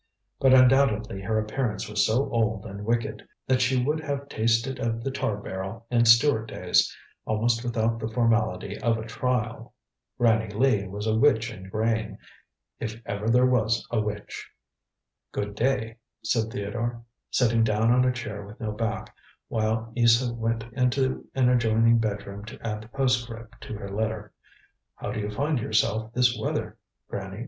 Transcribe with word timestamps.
But 0.39 0.51
undoubtedly 0.55 1.21
her 1.21 1.37
appearance 1.37 1.87
was 1.87 2.03
so 2.07 2.27
old 2.31 2.65
and 2.65 2.85
wicked, 2.85 3.21
that 3.45 3.61
she 3.61 3.83
would 3.83 3.99
have 3.99 4.27
tasted 4.29 4.79
of 4.79 5.03
the 5.03 5.11
tar 5.11 5.37
barrel 5.37 5.85
in 5.91 6.05
Stuart 6.05 6.47
days, 6.47 6.91
almost 7.25 7.63
without 7.63 7.99
the 7.99 8.07
formality 8.07 8.79
of 8.79 8.97
a 8.97 9.05
trial. 9.05 9.75
Granny 10.17 10.49
Lee 10.55 10.87
was 10.87 11.05
a 11.05 11.13
witch 11.15 11.51
in 11.53 11.69
grain, 11.69 12.17
if 12.79 12.99
ever 13.05 13.29
there 13.29 13.45
was 13.45 13.85
a 13.91 14.01
witch. 14.01 14.49
"Good 15.31 15.53
day," 15.53 15.97
said 16.23 16.49
Theodore, 16.49 17.03
sitting 17.29 17.63
down 17.63 17.91
on 17.91 18.03
a 18.03 18.11
chair 18.11 18.43
with 18.43 18.59
no 18.59 18.71
back, 18.71 19.15
while 19.49 19.91
Isa 19.95 20.33
went 20.33 20.63
into 20.73 21.27
an 21.35 21.47
adjoining 21.47 21.99
bedroom 21.99 22.43
to 22.45 22.59
add 22.67 22.81
the 22.81 22.87
postscript 22.87 23.61
to 23.67 23.75
her 23.77 23.89
letter. 23.91 24.33
"How 24.95 25.11
do 25.11 25.19
you 25.19 25.29
find 25.29 25.59
yourself 25.59 26.11
this 26.15 26.35
weather, 26.35 26.77
Granny?" 27.07 27.39